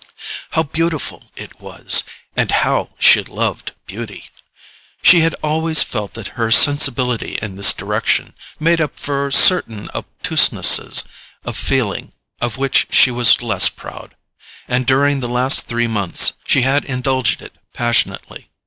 [0.57, 4.31] How beautiful it was—and how she loved beauty!
[5.03, 11.03] She had always felt that her sensibility in this direction made up for certain obtusenesses
[11.45, 14.15] of feeling of which she was less proud;
[14.67, 18.47] and during the last three months she had indulged it passionately.